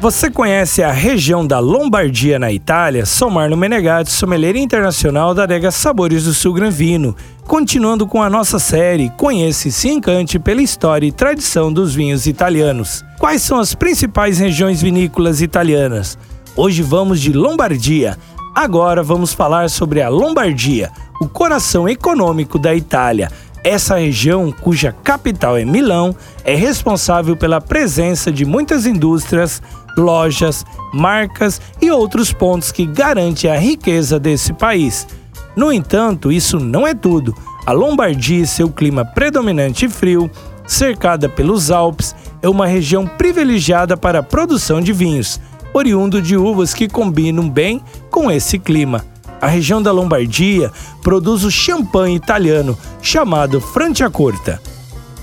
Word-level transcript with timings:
Você 0.00 0.30
conhece 0.30 0.80
a 0.80 0.92
região 0.92 1.44
da 1.44 1.58
Lombardia 1.58 2.38
na 2.38 2.52
Itália? 2.52 3.04
Sou 3.04 3.28
Marlon 3.28 3.56
Menegatti, 3.56 4.12
sommelier 4.12 4.54
internacional 4.54 5.34
da 5.34 5.42
adega 5.42 5.72
Sabores 5.72 6.22
do 6.22 6.32
Sul 6.32 6.54
Gran 6.54 6.70
Vino. 6.70 7.16
Continuando 7.48 8.06
com 8.06 8.22
a 8.22 8.30
nossa 8.30 8.60
série, 8.60 9.10
conheça 9.16 9.66
e 9.66 9.72
se 9.72 9.88
encante 9.88 10.38
pela 10.38 10.62
história 10.62 11.04
e 11.04 11.10
tradição 11.10 11.72
dos 11.72 11.96
vinhos 11.96 12.28
italianos. 12.28 13.04
Quais 13.18 13.42
são 13.42 13.58
as 13.58 13.74
principais 13.74 14.38
regiões 14.38 14.80
vinícolas 14.80 15.42
italianas? 15.42 16.16
Hoje 16.54 16.80
vamos 16.80 17.20
de 17.20 17.32
Lombardia. 17.32 18.16
Agora 18.54 19.02
vamos 19.02 19.32
falar 19.32 19.68
sobre 19.68 20.00
a 20.00 20.08
Lombardia, 20.08 20.92
o 21.20 21.28
coração 21.28 21.88
econômico 21.88 22.56
da 22.56 22.72
Itália. 22.72 23.32
Essa 23.68 23.98
região, 23.98 24.50
cuja 24.50 24.92
capital 24.92 25.54
é 25.58 25.62
Milão, 25.62 26.16
é 26.42 26.54
responsável 26.54 27.36
pela 27.36 27.60
presença 27.60 28.32
de 28.32 28.46
muitas 28.46 28.86
indústrias, 28.86 29.60
lojas, 29.94 30.64
marcas 30.90 31.60
e 31.78 31.90
outros 31.90 32.32
pontos 32.32 32.72
que 32.72 32.86
garantem 32.86 33.50
a 33.50 33.58
riqueza 33.58 34.18
desse 34.18 34.54
país. 34.54 35.06
No 35.54 35.70
entanto, 35.70 36.32
isso 36.32 36.58
não 36.58 36.86
é 36.86 36.94
tudo. 36.94 37.34
A 37.66 37.72
Lombardia 37.72 38.46
seu 38.46 38.70
clima 38.70 39.04
predominante 39.04 39.84
e 39.84 39.90
frio, 39.90 40.30
cercada 40.66 41.28
pelos 41.28 41.70
Alpes, 41.70 42.16
é 42.40 42.48
uma 42.48 42.66
região 42.66 43.06
privilegiada 43.06 43.98
para 43.98 44.20
a 44.20 44.22
produção 44.22 44.80
de 44.80 44.94
vinhos, 44.94 45.38
oriundo 45.74 46.22
de 46.22 46.38
uvas 46.38 46.72
que 46.72 46.88
combinam 46.88 47.50
bem 47.50 47.82
com 48.10 48.30
esse 48.30 48.58
clima. 48.58 49.04
A 49.40 49.46
região 49.46 49.80
da 49.80 49.92
Lombardia 49.92 50.72
produz 51.02 51.44
o 51.44 51.50
champanhe 51.50 52.16
italiano 52.16 52.76
chamado 53.00 53.60
Franciacorta. 53.60 54.60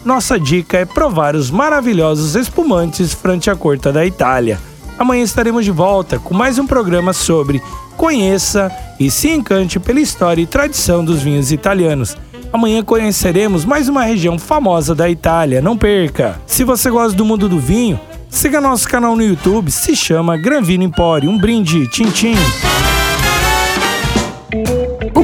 Nossa 0.05 0.39
dica 0.39 0.77
é 0.77 0.85
provar 0.85 1.35
os 1.35 1.49
maravilhosos 1.49 2.35
espumantes 2.35 3.13
Franciacorta 3.13 3.91
da 3.91 4.05
Itália. 4.05 4.59
Amanhã 4.97 5.23
estaremos 5.23 5.65
de 5.65 5.71
volta 5.71 6.17
com 6.17 6.33
mais 6.33 6.57
um 6.57 6.65
programa 6.65 7.11
sobre 7.11 7.61
conheça 7.97 8.71
e 8.99 9.11
se 9.11 9.29
encante 9.29 9.79
pela 9.79 9.99
história 9.99 10.41
e 10.41 10.47
tradição 10.47 11.03
dos 11.03 11.21
vinhos 11.21 11.51
italianos. 11.51 12.15
Amanhã 12.53 12.81
conheceremos 12.83 13.65
mais 13.65 13.89
uma 13.89 14.03
região 14.03 14.39
famosa 14.39 14.95
da 14.95 15.09
Itália, 15.09 15.61
não 15.61 15.77
perca! 15.77 16.39
Se 16.45 16.63
você 16.63 16.89
gosta 16.89 17.17
do 17.17 17.25
mundo 17.25 17.49
do 17.49 17.59
vinho, 17.59 17.99
siga 18.29 18.61
nosso 18.61 18.87
canal 18.87 19.15
no 19.15 19.23
YouTube, 19.23 19.69
se 19.69 19.93
chama 19.95 20.37
Gran 20.37 20.61
Vino 20.61 20.83
Empório. 20.83 21.29
Um 21.29 21.37
brinde, 21.37 21.87
tchim 21.89 22.09
tchim! 22.11 22.35